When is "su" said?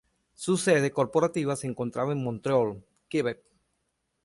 0.33-0.57